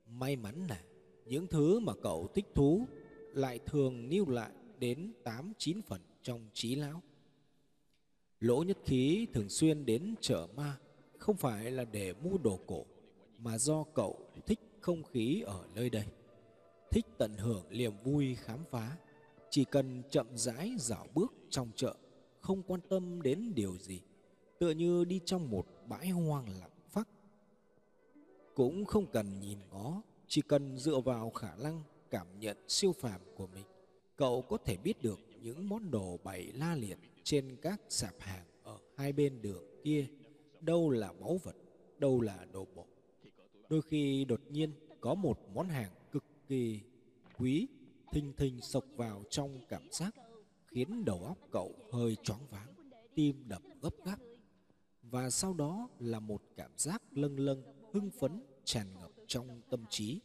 May 0.06 0.36
mắn 0.36 0.66
là 0.68 0.82
những 1.28 1.47
thứ 1.47 1.80
mà 1.80 1.92
cậu 2.02 2.28
thích 2.35 2.47
thú 2.54 2.87
lại 3.35 3.58
thường 3.66 4.08
lưu 4.11 4.28
lại 4.28 4.52
đến 4.78 5.12
8-9 5.25 5.80
phần 5.87 6.00
trong 6.23 6.49
trí 6.52 6.75
lão. 6.75 7.02
Lỗ 8.40 8.62
nhất 8.62 8.78
khí 8.85 9.26
thường 9.32 9.49
xuyên 9.49 9.87
đến 9.87 10.14
chợ 10.20 10.49
ma 10.56 10.78
không 11.18 11.37
phải 11.37 11.70
là 11.70 11.85
để 11.85 12.12
mua 12.12 12.38
đồ 12.38 12.61
cổ 12.66 12.87
mà 13.38 13.58
do 13.58 13.85
cậu 13.94 14.18
thích 14.47 14.61
không 14.80 15.02
khí 15.02 15.42
ở 15.47 15.64
nơi 15.75 15.90
đây. 15.90 16.06
Thích 16.90 17.06
tận 17.18 17.35
hưởng 17.38 17.64
niềm 17.70 17.92
vui 18.04 18.35
khám 18.35 18.64
phá, 18.70 18.97
chỉ 19.50 19.64
cần 19.64 20.02
chậm 20.11 20.26
rãi 20.35 20.73
dạo 20.78 21.06
bước 21.14 21.35
trong 21.50 21.70
chợ, 21.76 21.97
không 22.40 22.62
quan 22.62 22.80
tâm 22.88 23.23
đến 23.23 23.54
điều 23.54 23.78
gì, 23.78 24.00
tựa 24.58 24.70
như 24.70 25.04
đi 25.04 25.20
trong 25.25 25.50
một 25.50 25.66
bãi 25.88 26.08
hoang 26.08 26.49
lặng 26.61 26.70
phắc. 26.90 27.08
Cũng 28.54 28.85
không 28.85 29.06
cần 29.06 29.40
nhìn 29.40 29.58
ngó, 29.70 30.02
chỉ 30.28 30.42
cần 30.42 30.78
dựa 30.78 31.00
vào 31.00 31.30
khả 31.30 31.56
năng 31.56 31.82
cảm 32.11 32.26
nhận 32.40 32.56
siêu 32.68 32.92
phàm 32.92 33.20
của 33.37 33.47
mình, 33.47 33.64
cậu 34.16 34.42
có 34.42 34.56
thể 34.64 34.76
biết 34.76 35.02
được 35.02 35.20
những 35.42 35.68
món 35.68 35.90
đồ 35.90 36.18
bày 36.25 36.52
la 36.54 36.75
liệt 36.75 36.99
trên 37.23 37.56
các 37.62 37.80
sạp 37.88 38.14
hàng 38.18 38.44
ở 38.62 38.78
hai 38.97 39.12
bên 39.12 39.42
đường 39.42 39.64
kia. 39.85 40.06
Đâu 40.61 40.90
là 40.90 41.12
báu 41.12 41.38
vật 41.44 41.56
đâu 41.99 42.20
là 42.20 42.47
đồ 42.52 42.66
bộ 42.75 42.87
đôi 43.68 43.82
khi 43.82 44.25
đột 44.25 44.40
nhiên 44.49 44.73
có 45.00 45.14
một 45.14 45.38
món 45.54 45.68
hàng 45.68 45.90
cực 46.12 46.25
kỳ 46.49 46.80
quý 47.38 47.68
thình 48.12 48.32
thình 48.32 48.61
sộc 48.61 48.85
vào 48.97 49.23
trong 49.30 49.61
cảm 49.68 49.82
giác 49.90 50.14
khiến 50.66 51.04
đầu 51.04 51.25
óc 51.25 51.38
cậu 51.50 51.75
hơi 51.92 52.16
choáng 52.16 52.47
váng 52.50 52.75
tim 53.14 53.49
đập 53.49 53.62
gấp 53.82 53.94
gáp. 54.04 54.18
Và 55.02 55.30
sau 55.30 55.54
đó 55.54 55.88
là 55.99 56.20
một 56.20 56.42
cảm 56.56 56.70
giác 56.76 57.02
lâng 57.11 57.40
lâng 57.40 57.62
hưng 57.92 58.11
phấn 58.11 58.42
tràn 58.64 58.87
ngập 59.00 59.11
trong 59.28 59.62
tâm 59.70 59.85
trí. 59.90 60.20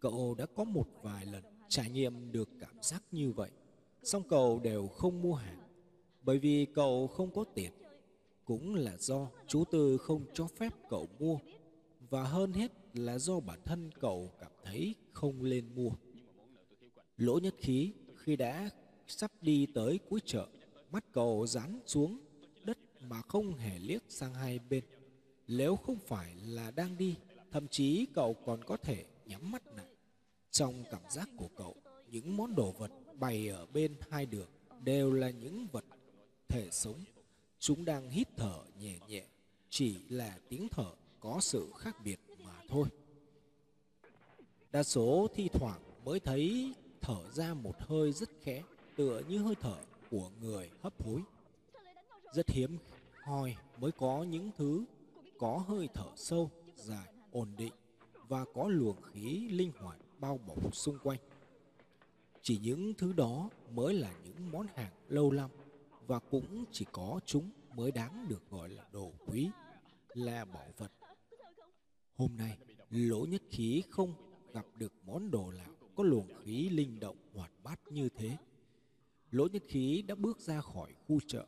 Cậu 0.00 0.34
đã 0.34 0.46
có 0.46 0.64
một 0.64 0.86
vài 1.02 1.26
lần 1.26 1.44
trải 1.68 1.90
nghiệm 1.90 2.32
được 2.32 2.48
cảm 2.60 2.82
giác 2.82 3.02
như 3.10 3.32
vậy, 3.32 3.50
song 4.02 4.22
cậu 4.28 4.60
đều 4.60 4.86
không 4.86 5.22
mua 5.22 5.34
hàng. 5.34 5.60
Bởi 6.22 6.38
vì 6.38 6.66
cậu 6.74 7.06
không 7.06 7.34
có 7.34 7.44
tiền, 7.54 7.72
cũng 8.44 8.74
là 8.74 8.96
do 8.96 9.30
chú 9.46 9.64
tư 9.64 9.98
không 9.98 10.24
cho 10.34 10.46
phép 10.46 10.72
cậu 10.90 11.08
mua, 11.18 11.38
và 12.10 12.24
hơn 12.24 12.52
hết 12.52 12.72
là 12.94 13.18
do 13.18 13.40
bản 13.40 13.60
thân 13.64 13.90
cậu 14.00 14.30
cảm 14.40 14.52
thấy 14.64 14.94
không 15.12 15.42
lên 15.42 15.74
mua. 15.74 15.90
Lỗ 17.16 17.38
nhất 17.38 17.54
khí, 17.58 17.92
khi 18.16 18.36
đã 18.36 18.70
sắp 19.06 19.32
đi 19.40 19.66
tới 19.74 19.98
cuối 20.08 20.20
chợ, 20.24 20.48
mắt 20.90 21.04
cậu 21.12 21.46
dán 21.46 21.80
xuống, 21.86 22.18
đất 22.64 22.78
mà 23.00 23.22
không 23.22 23.54
hề 23.54 23.78
liếc 23.78 24.02
sang 24.08 24.34
hai 24.34 24.58
bên 24.58 24.84
nếu 25.48 25.76
không 25.76 25.98
phải 26.06 26.34
là 26.46 26.70
đang 26.70 26.98
đi, 26.98 27.16
thậm 27.52 27.68
chí 27.68 28.06
cậu 28.14 28.34
còn 28.34 28.64
có 28.64 28.76
thể 28.76 29.04
nhắm 29.24 29.50
mắt 29.50 29.62
lại. 29.76 29.86
Trong 30.50 30.84
cảm 30.90 31.02
giác 31.10 31.28
của 31.36 31.48
cậu, 31.56 31.76
những 32.10 32.36
món 32.36 32.54
đồ 32.54 32.72
vật 32.72 32.90
bày 33.14 33.48
ở 33.48 33.66
bên 33.66 33.96
hai 34.10 34.26
đường 34.26 34.48
đều 34.80 35.12
là 35.12 35.30
những 35.30 35.66
vật 35.72 35.84
thể 36.48 36.68
sống. 36.70 37.04
Chúng 37.58 37.84
đang 37.84 38.10
hít 38.10 38.28
thở 38.36 38.64
nhẹ 38.78 38.98
nhẹ, 39.08 39.24
chỉ 39.70 39.98
là 40.08 40.38
tiếng 40.48 40.68
thở 40.68 40.92
có 41.20 41.40
sự 41.40 41.72
khác 41.78 41.96
biệt 42.04 42.20
mà 42.38 42.60
thôi. 42.68 42.88
Đa 44.72 44.82
số 44.82 45.28
thi 45.34 45.48
thoảng 45.52 45.80
mới 46.04 46.20
thấy 46.20 46.74
thở 47.00 47.30
ra 47.32 47.54
một 47.54 47.74
hơi 47.78 48.12
rất 48.12 48.28
khẽ, 48.42 48.62
tựa 48.96 49.22
như 49.28 49.38
hơi 49.38 49.54
thở 49.60 49.76
của 50.10 50.30
người 50.40 50.70
hấp 50.82 51.02
hối. 51.02 51.20
Rất 52.34 52.48
hiếm 52.48 52.78
hoi 53.24 53.56
mới 53.78 53.92
có 53.92 54.22
những 54.22 54.50
thứ 54.56 54.84
có 55.38 55.64
hơi 55.68 55.88
thở 55.94 56.10
sâu, 56.16 56.50
dài, 56.74 57.14
ổn 57.32 57.48
định 57.58 57.72
và 58.28 58.44
có 58.54 58.68
luồng 58.68 59.02
khí 59.02 59.48
linh 59.48 59.72
hoạt 59.78 59.98
bao 60.18 60.38
bọc 60.46 60.76
xung 60.76 60.98
quanh. 61.02 61.18
Chỉ 62.42 62.58
những 62.58 62.94
thứ 62.94 63.12
đó 63.12 63.50
mới 63.70 63.94
là 63.94 64.14
những 64.24 64.50
món 64.52 64.66
hàng 64.74 64.92
lâu 65.08 65.32
năm 65.32 65.50
và 66.06 66.18
cũng 66.18 66.64
chỉ 66.72 66.86
có 66.92 67.20
chúng 67.24 67.50
mới 67.76 67.90
đáng 67.90 68.26
được 68.28 68.50
gọi 68.50 68.68
là 68.68 68.84
đồ 68.92 69.12
quý, 69.26 69.50
là 70.08 70.44
bảo 70.44 70.68
vật. 70.76 70.92
Hôm 72.14 72.36
nay, 72.36 72.58
lỗ 72.90 73.26
nhất 73.26 73.42
khí 73.50 73.82
không 73.90 74.14
gặp 74.52 74.66
được 74.78 74.92
món 75.06 75.30
đồ 75.30 75.52
nào 75.52 75.70
có 75.94 76.04
luồng 76.04 76.28
khí 76.42 76.68
linh 76.68 77.00
động 77.00 77.16
hoạt 77.34 77.50
bát 77.62 77.80
như 77.90 78.08
thế. 78.08 78.36
Lỗ 79.30 79.46
nhất 79.46 79.62
khí 79.68 80.02
đã 80.02 80.14
bước 80.14 80.40
ra 80.40 80.60
khỏi 80.60 80.94
khu 81.06 81.20
chợ. 81.26 81.46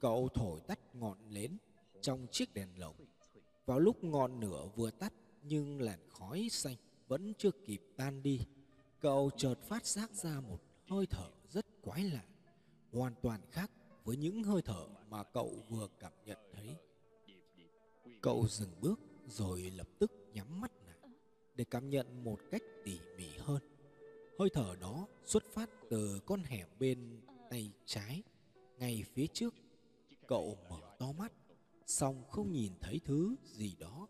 Cậu 0.00 0.28
thổi 0.34 0.60
tắt 0.60 0.78
ngọn 0.94 1.34
nến 1.34 1.56
trong 2.00 2.26
chiếc 2.30 2.54
đèn 2.54 2.68
lồng 2.76 2.94
vào 3.66 3.78
lúc 3.78 4.04
ngọn 4.04 4.40
lửa 4.40 4.68
vừa 4.76 4.90
tắt, 4.90 5.12
nhưng 5.42 5.80
làn 5.80 5.98
khói 6.10 6.48
xanh 6.50 6.76
vẫn 7.08 7.32
chưa 7.38 7.50
kịp 7.66 7.82
tan 7.96 8.22
đi. 8.22 8.40
Cậu 9.00 9.30
chợt 9.36 9.54
phát 9.62 9.86
giác 9.86 10.10
ra 10.14 10.40
một 10.40 10.60
hơi 10.88 11.06
thở 11.06 11.30
rất 11.48 11.66
quái 11.82 12.04
lạ, 12.04 12.24
hoàn 12.92 13.14
toàn 13.22 13.40
khác 13.50 13.70
với 14.04 14.16
những 14.16 14.42
hơi 14.42 14.62
thở 14.62 14.86
mà 15.10 15.22
cậu 15.22 15.64
vừa 15.68 15.88
cảm 16.00 16.12
nhận 16.24 16.38
thấy. 16.52 16.76
Cậu 18.22 18.46
dừng 18.48 18.80
bước 18.80 19.00
rồi 19.26 19.72
lập 19.76 19.88
tức 19.98 20.12
nhắm 20.32 20.60
mắt 20.60 20.72
lại 20.86 21.10
để 21.54 21.64
cảm 21.64 21.90
nhận 21.90 22.24
một 22.24 22.38
cách 22.50 22.62
tỉ 22.84 22.98
mỉ 23.16 23.28
hơn. 23.38 23.62
Hơi 24.38 24.48
thở 24.52 24.76
đó 24.80 25.06
xuất 25.24 25.42
phát 25.52 25.70
từ 25.90 26.20
con 26.26 26.42
hẻm 26.42 26.68
bên 26.78 27.20
tay 27.50 27.72
trái, 27.84 28.22
ngay 28.78 29.04
phía 29.12 29.26
trước. 29.26 29.54
Cậu 30.26 30.58
mở 30.70 30.96
to 30.98 31.12
mắt 31.12 31.32
song 31.86 32.24
không 32.30 32.52
nhìn 32.52 32.72
thấy 32.80 33.00
thứ 33.04 33.36
gì 33.44 33.76
đó. 33.78 34.08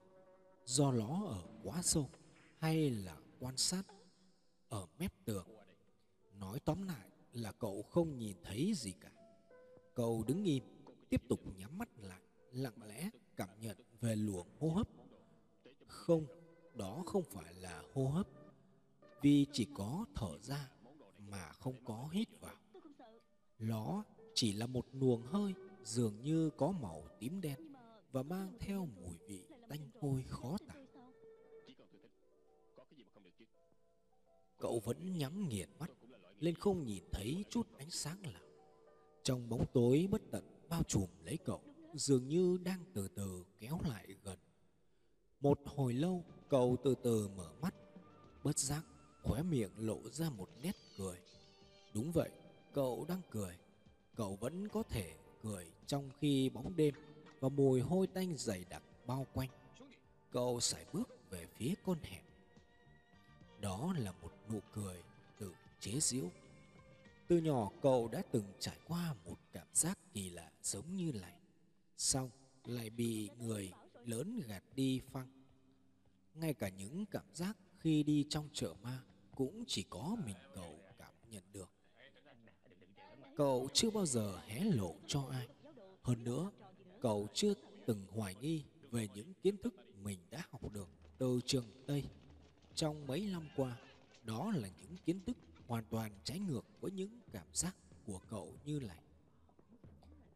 Do 0.65 0.93
nó 0.93 1.25
ở 1.27 1.43
quá 1.63 1.83
sâu 1.83 2.11
hay 2.59 2.91
là 2.91 3.17
quan 3.41 3.57
sát 3.57 3.83
ở 4.69 4.87
mép 4.99 5.13
tường? 5.25 5.47
Nói 6.33 6.61
tóm 6.61 6.83
lại 6.83 7.09
là 7.33 7.53
cậu 7.53 7.83
không 7.83 8.19
nhìn 8.19 8.37
thấy 8.43 8.73
gì 8.77 8.93
cả. 9.01 9.11
Cậu 9.95 10.25
đứng 10.27 10.45
im, 10.45 10.65
tiếp 11.09 11.23
tục 11.29 11.41
nhắm 11.57 11.79
mắt 11.79 11.89
lại, 11.99 12.21
lặng 12.53 12.83
lẽ 12.87 13.11
cảm 13.37 13.49
nhận 13.61 13.77
về 14.01 14.17
luồng 14.17 14.47
hô 14.59 14.69
hấp. 14.69 14.89
Không, 15.87 16.27
đó 16.75 17.03
không 17.07 17.25
phải 17.25 17.55
là 17.55 17.83
hô 17.95 18.09
hấp. 18.09 18.29
Vì 19.23 19.47
chỉ 19.53 19.67
có 19.75 20.05
thở 20.15 20.39
ra 20.39 20.71
mà 21.19 21.53
không 21.53 21.85
có 21.85 22.09
hít 22.13 22.29
vào. 22.41 22.57
Nó 23.59 24.05
chỉ 24.35 24.53
là 24.53 24.67
một 24.67 24.87
luồng 24.93 25.23
hơi 25.23 25.55
dường 25.85 26.23
như 26.23 26.51
có 26.51 26.73
màu 26.73 27.09
tím 27.21 27.41
đen 27.41 27.73
và 28.13 28.23
mang 28.23 28.53
theo 28.61 28.89
mùi 28.97 29.17
vị 29.29 29.49
tanh 29.69 29.91
hôi 30.01 30.25
khó 30.29 30.57
tả. 30.69 30.75
Cậu 34.59 34.81
vẫn 34.85 35.17
nhắm 35.19 35.49
nghiền 35.49 35.69
mắt 35.79 35.91
lên 36.41 36.55
không 36.55 36.85
nhìn 36.85 37.05
thấy 37.13 37.45
chút 37.51 37.67
ánh 37.79 37.91
sáng 37.91 38.23
nào 38.23 38.43
trong 39.25 39.49
bóng 39.49 39.65
tối 39.73 40.09
bất 40.11 40.23
tận, 40.31 40.45
bao 40.69 40.83
trùm 40.83 41.07
lấy 41.25 41.39
cậu 41.45 41.61
dường 41.95 42.29
như 42.29 42.59
đang 42.65 42.85
từ 42.95 43.09
từ 43.09 43.45
kéo 43.59 43.79
lại 43.89 44.07
gần. 44.25 44.39
Một 45.41 45.59
hồi 45.65 45.93
lâu, 45.93 46.25
cậu 46.49 46.77
từ 46.85 46.95
từ 47.03 47.29
mở 47.29 47.53
mắt, 47.63 47.75
bất 48.43 48.59
giác 48.59 48.85
khóe 49.23 49.43
miệng 49.43 49.71
lộ 49.77 50.11
ra 50.11 50.31
một 50.31 50.49
nét 50.63 50.77
cười. 50.99 51.19
Đúng 51.95 52.13
vậy, 52.13 52.31
cậu 52.73 53.05
đang 53.09 53.21
cười. 53.31 53.57
Cậu 54.15 54.37
vẫn 54.37 54.69
có 54.69 54.83
thể 54.83 55.15
người 55.45 55.67
trong 55.87 56.11
khi 56.21 56.49
bóng 56.49 56.77
đêm 56.77 56.95
và 57.41 57.49
mùi 57.49 57.81
hôi 57.81 58.07
tanh 58.07 58.35
dày 58.37 58.65
đặc 58.71 58.83
bao 59.07 59.27
quanh. 59.33 59.49
Cậu 60.31 60.61
sải 60.61 60.85
bước 60.93 61.09
về 61.31 61.47
phía 61.47 61.75
con 61.85 61.99
hẻm. 62.03 62.25
Đó 63.61 63.95
là 63.99 64.13
một 64.13 64.33
nụ 64.51 64.61
cười 64.73 65.03
tự 65.39 65.55
chế 65.81 66.01
giễu. 66.01 66.25
Từ 67.29 67.39
nhỏ 67.39 67.71
cậu 67.83 68.09
đã 68.09 68.23
từng 68.33 68.45
trải 68.59 68.79
qua 68.89 69.15
một 69.25 69.37
cảm 69.53 69.67
giác 69.73 69.99
kỳ 70.13 70.31
lạ 70.31 70.51
giống 70.63 70.97
như 70.97 71.13
này. 71.13 71.37
Xong 71.97 72.31
lại 72.65 72.91
bị 72.91 73.31
người 73.39 73.73
lớn 74.05 74.41
gạt 74.47 74.63
đi 74.75 75.01
phăng. 75.13 75.45
Ngay 76.35 76.55
cả 76.55 76.69
những 76.69 77.07
cảm 77.07 77.35
giác 77.35 77.57
khi 77.79 78.03
đi 78.03 78.27
trong 78.29 78.49
chợ 78.53 78.75
ma 78.83 79.03
cũng 79.37 79.65
chỉ 79.67 79.85
có 79.91 80.17
mình 80.27 80.37
cậu 80.55 80.79
cảm 80.99 81.15
nhận 81.31 81.43
được 81.53 81.74
cậu 83.37 83.69
chưa 83.73 83.91
bao 83.91 84.07
giờ 84.07 84.41
hé 84.47 84.61
lộ 84.65 84.95
cho 85.07 85.23
ai. 85.31 85.49
Hơn 86.03 86.25
nữa, 86.25 86.51
cậu 87.01 87.29
chưa 87.35 87.55
từng 87.87 88.07
hoài 88.11 88.35
nghi 88.35 88.65
về 88.91 89.09
những 89.15 89.33
kiến 89.43 89.57
thức 89.57 89.75
mình 90.03 90.19
đã 90.31 90.43
học 90.51 90.73
được 90.73 90.89
từ 91.19 91.41
trường 91.47 91.67
tây. 91.87 92.05
Trong 92.75 93.07
mấy 93.07 93.27
năm 93.33 93.49
qua, 93.57 93.77
đó 94.23 94.53
là 94.57 94.69
những 94.81 94.97
kiến 95.05 95.21
thức 95.27 95.37
hoàn 95.67 95.85
toàn 95.91 96.13
trái 96.25 96.39
ngược 96.39 96.65
với 96.81 96.91
những 96.91 97.21
cảm 97.33 97.47
giác 97.53 97.77
của 98.07 98.21
cậu 98.31 98.53
như 98.65 98.81
này 98.81 99.05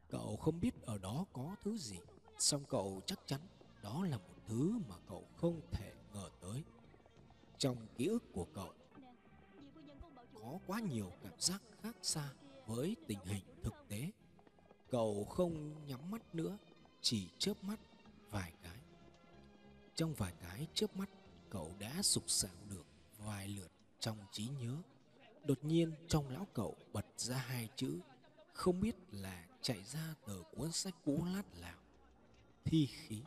cậu 0.09 0.37
không 0.37 0.61
biết 0.61 0.83
ở 0.83 0.99
đó 0.99 1.25
có 1.33 1.57
thứ 1.63 1.77
gì, 1.77 1.99
song 2.39 2.65
cậu 2.69 3.01
chắc 3.07 3.19
chắn 3.27 3.41
đó 3.83 4.05
là 4.05 4.17
một 4.17 4.35
thứ 4.47 4.79
mà 4.89 4.97
cậu 5.09 5.25
không 5.37 5.61
thể 5.71 5.93
ngờ 6.15 6.31
tới. 6.41 6.65
Trong 7.59 7.87
ký 7.97 8.07
ức 8.07 8.33
của 8.33 8.47
cậu, 8.55 8.73
có 10.35 10.59
quá 10.67 10.81
nhiều 10.81 11.13
cảm 11.23 11.41
giác 11.41 11.63
khác 11.83 11.97
xa 12.03 12.33
với 12.69 12.97
tình 13.07 13.19
hình 13.25 13.43
thực 13.63 13.75
tế. 13.89 14.11
Cậu 14.91 15.25
không 15.25 15.87
nhắm 15.87 16.11
mắt 16.11 16.35
nữa, 16.35 16.59
chỉ 17.01 17.29
chớp 17.39 17.65
mắt 17.65 17.81
vài 18.31 18.53
cái. 18.63 18.79
Trong 19.95 20.15
vài 20.15 20.33
cái 20.43 20.67
chớp 20.75 20.97
mắt, 20.97 21.11
cậu 21.51 21.75
đã 21.79 22.03
sục 22.03 22.31
sạo 22.31 22.55
được 22.71 22.85
vài 23.19 23.49
lượt 23.49 23.71
trong 24.01 24.19
trí 24.33 24.49
nhớ. 24.61 24.77
Đột 25.45 25.65
nhiên, 25.65 25.93
trong 26.09 26.29
lão 26.29 26.47
cậu 26.55 26.77
bật 26.93 27.07
ra 27.17 27.37
hai 27.37 27.69
chữ, 27.77 28.01
không 28.53 28.81
biết 28.81 28.95
là 29.13 29.47
chạy 29.63 29.85
ra 29.85 30.15
từ 30.27 30.45
cuốn 30.57 30.73
sách 30.73 30.95
cũ 31.05 31.25
lát 31.35 31.43
nào. 31.61 31.79
Thi 32.65 32.87
khí. 32.87 33.23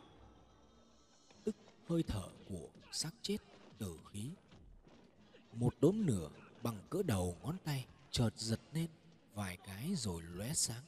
Tức 1.44 1.56
hơi 1.88 2.04
thở 2.04 2.30
của 2.50 2.70
xác 2.92 3.12
chết 3.22 3.38
tử 3.78 4.00
khí. 4.12 4.30
Một 5.54 5.74
đốm 5.82 6.08
lửa 6.08 6.30
bằng 6.64 6.80
cỡ 6.90 7.04
đầu 7.04 7.38
ngón 7.44 7.58
tay 7.64 7.86
chợt 8.12 8.30
giật 8.36 8.60
lên 8.74 8.88
vài 9.34 9.58
cái 9.58 9.96
rồi 9.96 10.24
lóe 10.24 10.54
sáng, 10.54 10.84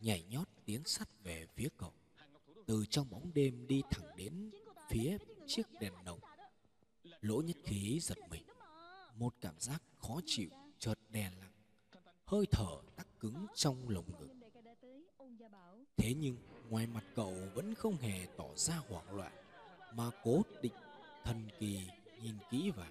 nhảy 0.00 0.24
nhót 0.30 0.48
tiến 0.64 0.84
sắt 0.84 1.08
về 1.22 1.46
phía 1.54 1.68
cậu 1.76 1.92
từ 2.66 2.84
trong 2.90 3.10
bóng 3.10 3.30
đêm 3.34 3.66
đi 3.66 3.82
thẳng 3.90 4.16
đến 4.16 4.50
phía 4.88 5.18
chiếc 5.46 5.66
đèn 5.80 5.92
nồng 6.04 6.20
lỗ 7.20 7.42
nhất 7.42 7.56
khí 7.64 8.00
giật 8.00 8.18
mình 8.30 8.42
một 9.18 9.34
cảm 9.40 9.54
giác 9.58 9.82
khó 9.98 10.20
chịu 10.26 10.50
chợt 10.78 10.98
đè 11.10 11.30
lặng, 11.40 11.52
hơi 12.24 12.46
thở 12.50 12.76
tắc 12.96 13.06
cứng 13.20 13.46
trong 13.54 13.88
lồng 13.88 14.06
ngực. 14.20 14.28
Thế 15.96 16.14
nhưng 16.14 16.36
ngoài 16.68 16.86
mặt 16.86 17.04
cậu 17.14 17.34
vẫn 17.54 17.74
không 17.74 17.96
hề 17.96 18.26
tỏ 18.36 18.54
ra 18.56 18.76
hoảng 18.88 19.14
loạn, 19.14 19.32
mà 19.92 20.10
cố 20.24 20.42
định 20.62 20.72
thần 21.24 21.48
kỳ 21.58 21.88
nhìn 22.22 22.34
kỹ 22.50 22.70
vào. 22.70 22.90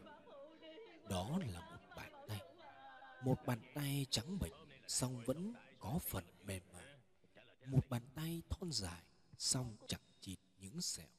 Đó 1.10 1.40
là 1.54 1.60
một 1.60 1.96
bàn 1.96 2.12
tay. 2.28 2.40
Một 3.24 3.38
bàn 3.46 3.60
tay 3.76 4.06
trắng 4.10 4.40
bệch 4.40 4.54
song 4.88 5.24
vẫn 5.26 5.54
có 5.80 6.00
phần 6.02 6.24
mềm 6.46 6.64
mại. 6.74 6.84
Một 7.66 7.90
bàn 7.90 8.02
tay 8.16 8.42
thon 8.50 8.72
dài, 8.72 9.04
song 9.38 9.76
chẳng 9.88 10.02
chịt 10.22 10.40
những 10.60 10.82
sẹo. 10.82 11.15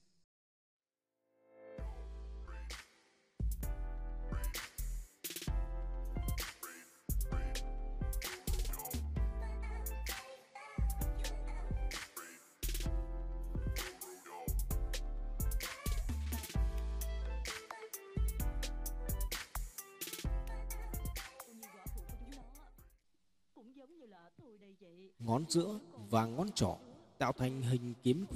Ngón 25.27 25.45
giữa 25.49 25.79
và 26.11 26.27
ngón 26.27 26.53
trỏ 26.55 26.77
tạo 27.19 27.33
thành 27.33 27.63
hình 27.63 27.95
kiếm 28.03 28.27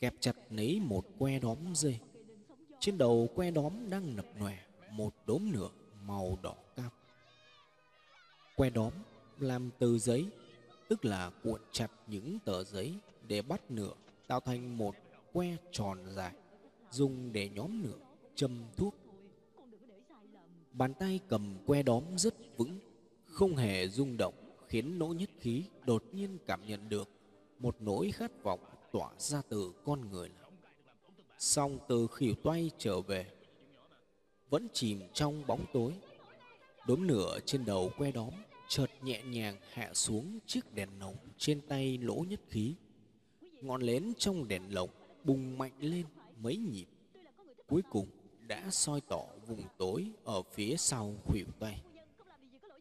kẹp 0.00 0.14
chặt 0.20 0.36
lấy 0.50 0.80
một 0.80 1.04
que 1.18 1.38
đóm 1.38 1.58
dê. 1.74 1.98
Trên 2.80 2.98
đầu 2.98 3.28
que 3.34 3.50
đóm 3.50 3.90
đang 3.90 4.16
nập 4.16 4.26
nòe 4.38 4.58
một 4.90 5.14
đốm 5.26 5.52
lửa 5.52 5.70
màu 6.06 6.38
đỏ 6.42 6.54
cam. 6.76 6.90
Que 8.56 8.70
đóm 8.70 8.92
làm 9.38 9.70
từ 9.78 9.98
giấy, 9.98 10.26
tức 10.88 11.04
là 11.04 11.30
cuộn 11.42 11.60
chặt 11.72 11.90
những 12.06 12.38
tờ 12.44 12.64
giấy 12.64 12.94
để 13.28 13.42
bắt 13.42 13.60
lửa, 13.68 13.94
tạo 14.26 14.40
thành 14.40 14.78
một 14.78 14.94
que 15.32 15.56
tròn 15.72 15.98
dài, 16.16 16.32
dùng 16.90 17.32
để 17.32 17.48
nhóm 17.48 17.82
lửa, 17.82 17.98
châm 18.34 18.64
thuốc. 18.76 18.94
Bàn 20.72 20.94
tay 20.94 21.20
cầm 21.28 21.56
que 21.66 21.82
đóm 21.82 22.04
rất 22.16 22.34
vững, 22.56 22.78
không 23.26 23.56
hề 23.56 23.88
rung 23.88 24.16
động 24.16 24.43
khiến 24.74 24.98
nỗ 24.98 25.06
nhất 25.06 25.30
khí 25.40 25.64
đột 25.86 26.04
nhiên 26.12 26.38
cảm 26.46 26.66
nhận 26.66 26.88
được 26.88 27.10
một 27.58 27.76
nỗi 27.80 28.10
khát 28.10 28.42
vọng 28.42 28.60
tỏa 28.92 29.10
ra 29.18 29.42
từ 29.48 29.72
con 29.84 30.10
người. 30.10 30.28
Là 30.28 31.24
song 31.38 31.78
từ 31.88 32.06
khỉu 32.06 32.34
toay 32.34 32.70
trở 32.78 33.00
về, 33.00 33.26
vẫn 34.50 34.68
chìm 34.72 35.00
trong 35.12 35.46
bóng 35.46 35.64
tối. 35.72 35.92
Đốm 36.86 37.08
lửa 37.08 37.38
trên 37.46 37.64
đầu 37.64 37.90
que 37.98 38.12
đóm 38.12 38.30
chợt 38.68 38.86
nhẹ 39.02 39.22
nhàng 39.22 39.56
hạ 39.72 39.90
xuống 39.94 40.38
chiếc 40.46 40.74
đèn 40.74 40.88
lồng 41.00 41.16
trên 41.38 41.60
tay 41.68 41.98
lỗ 41.98 42.24
nhất 42.28 42.40
khí. 42.48 42.74
Ngọn 43.60 43.86
nến 43.86 44.12
trong 44.18 44.48
đèn 44.48 44.74
lồng 44.74 44.90
bùng 45.24 45.58
mạnh 45.58 45.72
lên 45.80 46.06
mấy 46.36 46.56
nhịp. 46.56 46.86
Cuối 47.66 47.82
cùng 47.90 48.06
đã 48.48 48.68
soi 48.70 49.00
tỏ 49.00 49.22
vùng 49.46 49.62
tối 49.78 50.10
ở 50.24 50.42
phía 50.42 50.76
sau 50.76 51.14
khuỷu 51.24 51.46
tay 51.60 51.82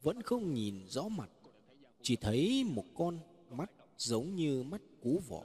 vẫn 0.04 0.22
không 0.22 0.54
nhìn 0.54 0.86
rõ 0.88 1.08
mặt 1.08 1.30
chỉ 2.04 2.16
thấy 2.16 2.64
một 2.64 2.86
con 2.96 3.20
mắt 3.50 3.72
giống 3.98 4.36
như 4.36 4.64
mắt 4.64 4.82
cú 5.02 5.22
vọ. 5.28 5.44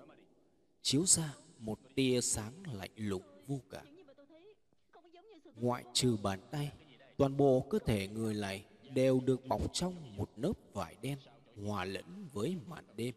Chiếu 0.82 1.06
ra 1.06 1.34
một 1.58 1.78
tia 1.94 2.20
sáng 2.20 2.52
lạnh 2.72 2.90
lùng 2.96 3.22
vô 3.46 3.60
cảm. 3.70 3.86
Ngoại 5.54 5.84
trừ 5.92 6.16
bàn 6.22 6.40
tay, 6.50 6.72
toàn 7.16 7.36
bộ 7.36 7.66
cơ 7.70 7.78
thể 7.86 8.08
người 8.08 8.34
này 8.34 8.64
đều 8.94 9.20
được 9.20 9.46
bọc 9.46 9.74
trong 9.74 10.16
một 10.16 10.30
lớp 10.36 10.52
vải 10.72 10.96
đen 11.02 11.18
hòa 11.64 11.84
lẫn 11.84 12.28
với 12.32 12.56
màn 12.66 12.84
đêm. 12.96 13.14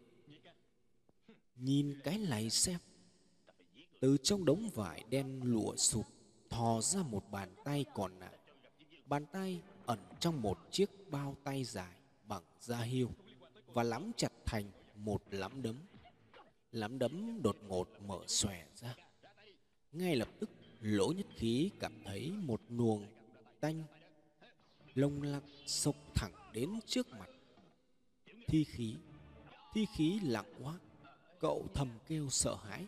Nhìn 1.56 2.00
cái 2.04 2.18
này 2.18 2.50
xem, 2.50 2.80
từ 4.00 4.16
trong 4.22 4.44
đống 4.44 4.70
vải 4.74 5.04
đen 5.10 5.40
lụa 5.44 5.76
sụp, 5.76 6.06
thò 6.50 6.80
ra 6.80 7.02
một 7.02 7.30
bàn 7.30 7.54
tay 7.64 7.84
còn 7.94 8.18
lại. 8.18 8.38
Bàn 9.06 9.26
tay 9.32 9.62
ẩn 9.86 9.98
trong 10.20 10.42
một 10.42 10.58
chiếc 10.70 10.90
bao 11.10 11.36
tay 11.44 11.64
dài 11.64 11.96
bằng 12.28 12.42
da 12.60 12.80
hiêu 12.80 13.10
và 13.74 13.82
lắm 13.82 14.12
chặt 14.16 14.32
thành 14.44 14.70
một 14.94 15.22
lắm 15.30 15.62
đấm. 15.62 15.76
Lắm 16.72 16.98
đấm 16.98 17.42
đột 17.42 17.56
ngột 17.68 17.88
mở 18.06 18.20
xòe 18.26 18.66
ra. 18.74 18.94
Ngay 19.92 20.16
lập 20.16 20.28
tức 20.40 20.50
lỗ 20.80 21.12
nhất 21.12 21.26
khí 21.36 21.70
cảm 21.80 22.02
thấy 22.04 22.32
một 22.32 22.60
luồng 22.68 23.06
tanh 23.60 23.82
lông 24.94 25.22
lặng 25.22 25.48
sộc 25.66 25.96
thẳng 26.14 26.32
đến 26.52 26.80
trước 26.86 27.08
mặt. 27.08 27.30
Thi 28.46 28.64
khí, 28.64 28.94
thi 29.74 29.86
khí 29.96 30.20
lặng 30.20 30.54
quá, 30.62 30.78
cậu 31.40 31.66
thầm 31.74 31.88
kêu 32.06 32.28
sợ 32.30 32.54
hãi. 32.54 32.86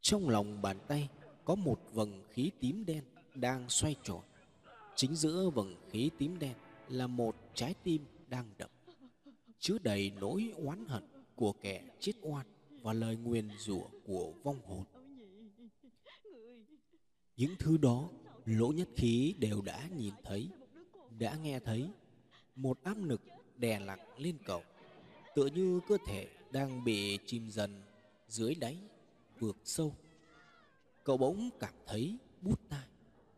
Trong 0.00 0.28
lòng 0.28 0.62
bàn 0.62 0.78
tay 0.88 1.08
có 1.44 1.54
một 1.54 1.80
vầng 1.92 2.22
khí 2.30 2.50
tím 2.60 2.84
đen 2.86 3.04
đang 3.34 3.68
xoay 3.68 3.96
tròn. 4.02 4.22
Chính 4.96 5.14
giữa 5.14 5.50
vầng 5.54 5.74
khí 5.90 6.10
tím 6.18 6.38
đen 6.38 6.54
là 6.88 7.06
một 7.06 7.36
trái 7.54 7.74
tim 7.82 8.04
đang 8.28 8.50
đập 8.58 8.70
chứa 9.64 9.78
đầy 9.82 10.12
nỗi 10.20 10.52
oán 10.56 10.84
hận 10.88 11.02
của 11.34 11.52
kẻ 11.52 11.84
chết 12.00 12.12
oan 12.22 12.46
và 12.82 12.92
lời 12.92 13.16
nguyền 13.16 13.48
rủa 13.58 13.88
của 14.06 14.32
vong 14.42 14.60
hồn. 14.66 14.84
Những 17.36 17.54
thứ 17.58 17.76
đó 17.76 18.08
lỗ 18.44 18.68
nhất 18.68 18.88
khí 18.96 19.34
đều 19.38 19.62
đã 19.62 19.88
nhìn 19.96 20.14
thấy, 20.24 20.48
đã 21.18 21.36
nghe 21.36 21.60
thấy 21.60 21.90
một 22.54 22.78
áp 22.82 22.96
lực 23.02 23.22
đè 23.56 23.78
nặng 23.78 24.18
lên 24.18 24.38
cậu, 24.46 24.62
tựa 25.34 25.46
như 25.46 25.80
cơ 25.88 25.96
thể 26.06 26.28
đang 26.50 26.84
bị 26.84 27.18
chìm 27.26 27.50
dần 27.50 27.82
dưới 28.28 28.54
đáy 28.54 28.78
vượt 29.38 29.56
sâu. 29.64 29.96
Cậu 31.04 31.16
bỗng 31.16 31.50
cảm 31.60 31.74
thấy 31.86 32.16
bút 32.40 32.60
tai, 32.68 32.86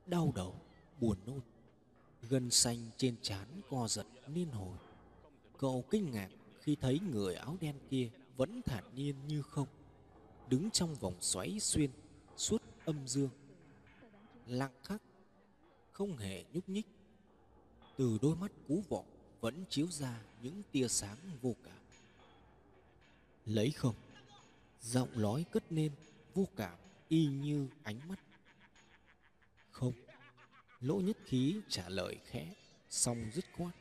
đau 0.07 0.33
đầu, 0.37 0.61
buồn 1.01 1.19
nôn, 1.27 1.41
gân 2.23 2.51
xanh 2.51 2.91
trên 2.97 3.17
trán 3.23 3.61
co 3.71 3.89
giật 3.89 4.07
liên 4.27 4.49
hồi. 4.49 4.79
Cậu 5.59 5.85
kinh 5.90 6.11
ngạc 6.11 6.29
khi 6.61 6.77
thấy 6.81 7.01
người 7.01 7.35
áo 7.35 7.57
đen 7.61 7.75
kia 7.90 8.11
vẫn 8.37 8.62
thản 8.62 8.85
nhiên 8.95 9.14
như 9.27 9.42
không, 9.42 9.69
đứng 10.49 10.71
trong 10.71 10.95
vòng 10.95 11.14
xoáy 11.21 11.61
xuyên 11.61 11.90
suốt 12.37 12.62
âm 12.85 13.09
dương, 13.09 13.31
lặng 14.47 14.75
khắc, 14.83 15.03
không 15.92 16.16
hề 16.16 16.45
nhúc 16.53 16.69
nhích. 16.69 16.87
Từ 17.97 18.19
đôi 18.23 18.37
mắt 18.37 18.53
cú 18.69 18.83
vọ 18.88 19.05
vẫn 19.40 19.64
chiếu 19.69 19.87
ra 19.87 20.21
những 20.42 20.62
tia 20.73 20.88
sáng 20.88 21.16
vô 21.42 21.55
cảm. 21.64 21.79
Lấy 23.47 23.71
không, 23.71 23.95
giọng 24.81 25.23
nói 25.23 25.45
cất 25.53 25.73
lên 25.73 25.92
vô 26.35 26.49
cảm 26.57 26.79
y 27.09 27.27
như 27.27 27.69
ánh 27.83 28.09
mắt. 28.09 28.19
Không, 29.71 29.92
lỗ 30.81 30.95
nhất 30.97 31.16
khí 31.25 31.61
trả 31.69 31.88
lời 31.88 32.16
khẽ, 32.25 32.55
xong 32.90 33.31
dứt 33.35 33.45
khoát. 33.57 33.75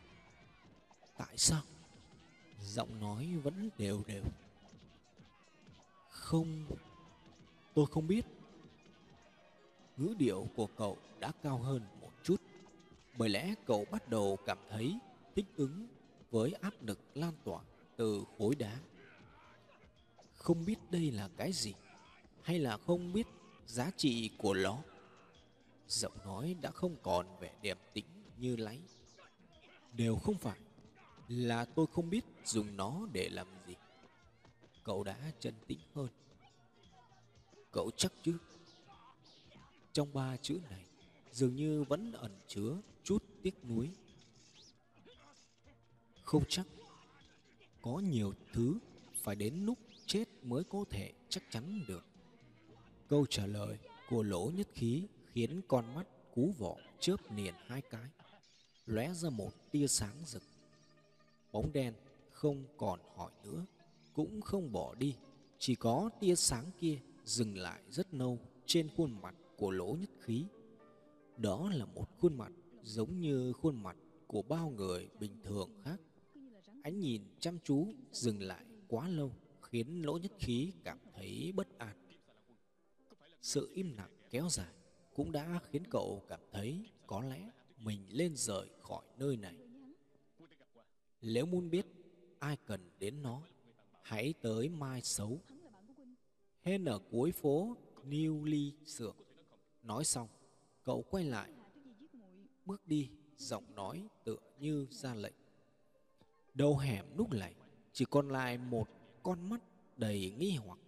Tại 1.18 1.38
sao? 1.38 1.62
Giọng 2.62 3.00
nói 3.00 3.36
vẫn 3.44 3.70
đều 3.78 4.04
đều. 4.08 4.24
Không, 6.10 6.66
tôi 7.74 7.86
không 7.86 8.08
biết. 8.08 8.26
Ngữ 9.98 10.14
điệu 10.18 10.48
của 10.56 10.68
cậu 10.78 10.98
đã 11.20 11.32
cao 11.44 11.58
hơn 11.58 11.82
một 12.02 12.12
chút. 12.24 12.42
Bởi 13.18 13.30
lẽ 13.30 13.56
cậu 13.66 13.86
bắt 13.92 14.10
đầu 14.10 14.38
cảm 14.46 14.58
thấy 14.70 15.00
thích 15.36 15.46
ứng 15.56 15.88
với 16.32 16.54
áp 16.54 16.74
lực 16.82 17.00
lan 17.14 17.34
tỏa 17.44 17.62
từ 17.96 18.24
khối 18.38 18.56
đá. 18.56 18.80
Không 20.34 20.66
biết 20.66 20.76
đây 20.92 21.12
là 21.12 21.30
cái 21.38 21.52
gì, 21.52 21.74
hay 22.42 22.60
là 22.60 22.78
không 22.78 23.14
biết 23.14 23.28
giá 23.66 23.92
trị 23.98 24.30
của 24.38 24.54
nó. 24.54 24.82
Giọng 25.88 26.18
nói 26.26 26.56
đã 26.62 26.72
không 26.72 26.96
còn 27.04 27.40
vẻ 27.40 27.54
đẹp 27.62 27.78
tĩnh 27.94 28.06
như 28.38 28.56
lấy. 28.56 28.80
Đều 29.94 30.16
không 30.16 30.38
phải 30.38 30.60
là 31.28 31.66
tôi 31.66 31.86
không 31.92 32.10
biết 32.10 32.26
dùng 32.46 32.78
nó 32.78 33.08
để 33.12 33.30
làm 33.30 33.48
gì. 33.68 33.76
Cậu 34.84 35.04
đã 35.04 35.32
chân 35.40 35.54
tĩnh 35.68 35.80
hơn. 35.94 36.08
Cậu 37.72 37.92
chắc 37.98 38.14
chứ? 38.24 38.38
Trong 39.94 40.14
ba 40.14 40.38
chữ 40.38 40.60
này 40.70 40.86
dường 41.32 41.56
như 41.56 41.84
vẫn 41.84 42.12
ẩn 42.12 42.40
chứa 42.48 42.78
chút 43.04 43.24
tiếc 43.42 43.66
nuối. 43.66 43.90
Không 46.24 46.44
chắc. 46.50 46.68
Có 47.82 48.00
nhiều 48.00 48.34
thứ 48.54 48.80
phải 49.16 49.36
đến 49.36 49.66
lúc 49.66 49.78
chết 50.06 50.26
mới 50.44 50.64
có 50.64 50.86
thể 50.90 51.14
chắc 51.30 51.44
chắn 51.50 51.86
được. 51.88 52.06
Câu 53.08 53.26
trả 53.26 53.46
lời 53.46 53.78
của 54.10 54.24
lỗ 54.24 54.52
nhất 54.56 54.68
khí 54.74 55.08
khiến 55.34 55.62
con 55.68 55.96
mắt 55.96 56.08
cú 56.36 56.54
vọ 56.58 56.76
chớp 57.00 57.32
liền 57.32 57.54
hai 57.68 57.82
cái, 57.82 58.10
lóe 58.86 59.14
ra 59.14 59.30
một 59.30 59.72
tia 59.72 59.88
sáng 59.88 60.16
rực 60.26 60.44
Bóng 61.56 61.74
đen 61.74 61.94
không 62.32 62.64
còn 62.78 63.00
hỏi 63.16 63.32
nữa, 63.44 63.66
cũng 64.14 64.42
không 64.42 64.72
bỏ 64.72 64.96
đi, 64.96 65.16
chỉ 65.60 65.76
có 65.76 66.10
tia 66.20 66.36
sáng 66.36 66.72
kia 66.80 67.00
dừng 67.24 67.58
lại 67.58 67.82
rất 67.90 68.14
lâu 68.14 68.40
trên 68.66 68.90
khuôn 68.98 69.22
mặt 69.22 69.36
của 69.58 69.72
lỗ 69.72 69.98
nhất 70.00 70.10
khí. 70.20 70.46
Đó 71.38 71.70
là 71.74 71.86
một 71.86 72.06
khuôn 72.20 72.38
mặt 72.38 72.52
giống 72.84 73.20
như 73.20 73.54
khuôn 73.54 73.84
mặt 73.84 73.98
của 74.28 74.42
bao 74.42 74.70
người 74.70 75.10
bình 75.20 75.32
thường 75.44 75.70
khác, 75.84 76.02
ánh 76.84 77.00
nhìn 77.00 77.22
chăm 77.40 77.60
chú 77.64 77.88
dừng 78.12 78.42
lại 78.42 78.66
quá 78.88 79.10
lâu 79.10 79.32
khiến 79.62 80.06
Lỗ 80.06 80.18
Nhất 80.18 80.32
Khí 80.40 80.72
cảm 80.84 80.98
thấy 81.14 81.52
bất 81.56 81.78
an. 81.78 81.96
Sự 83.42 83.70
im 83.74 83.94
lặng 83.98 84.12
kéo 84.30 84.50
dài 84.50 84.74
cũng 85.14 85.32
đã 85.32 85.60
khiến 85.72 85.84
cậu 85.90 86.24
cảm 86.28 86.40
thấy 86.52 86.90
có 87.08 87.22
lẽ 87.24 87.52
mình 87.78 88.02
lên 88.12 88.36
rời 88.36 88.70
khỏi 88.82 89.04
nơi 89.18 89.38
này. 89.38 89.65
Nếu 91.28 91.46
muốn 91.46 91.70
biết 91.70 91.86
ai 92.40 92.58
cần 92.66 92.90
đến 93.00 93.22
nó, 93.22 93.42
hãy 94.02 94.34
tới 94.42 94.70
Mai 94.70 95.02
Xấu. 95.02 95.40
Hên 96.64 96.86
ở 96.86 97.00
cuối 97.12 97.32
phố 97.32 97.78
New 98.10 98.44
Ly 98.44 98.74
Sưởng. 98.86 99.16
Nói 99.84 100.06
xong, 100.06 100.28
cậu 100.84 101.02
quay 101.10 101.24
lại, 101.24 101.52
bước 102.66 102.88
đi, 102.88 103.10
giọng 103.38 103.76
nói 103.76 104.08
tựa 104.24 104.38
như 104.60 104.88
ra 104.90 105.14
lệnh. 105.14 105.34
Đầu 106.54 106.78
hẻm 106.78 107.06
lúc 107.18 107.32
này 107.32 107.56
chỉ 107.94 108.06
còn 108.06 108.30
lại 108.30 108.58
một 108.58 108.90
con 109.24 109.50
mắt 109.50 109.62
đầy 109.98 110.34
nghi 110.38 110.56
hoặc 110.56 110.80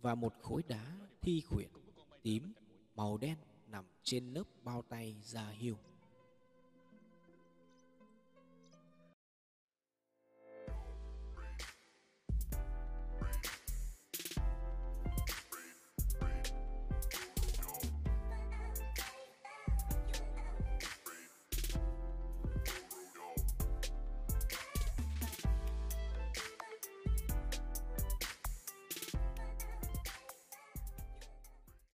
và 0.00 0.14
một 0.14 0.34
khối 0.42 0.62
đá 0.68 0.96
thi 1.20 1.40
khuyển 1.40 1.68
tím 2.22 2.52
màu 2.94 3.16
đen 3.16 3.36
nằm 3.66 3.84
trên 4.02 4.32
lớp 4.32 4.44
bao 4.62 4.82
tay 4.82 5.16
da 5.22 5.48
hiu 5.48 5.76